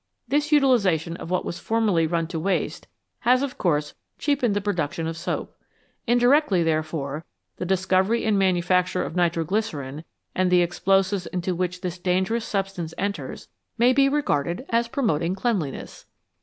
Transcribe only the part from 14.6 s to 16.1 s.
as promoting cleanliness.